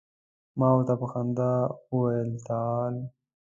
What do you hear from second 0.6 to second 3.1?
ورته په خندا وویل تعال.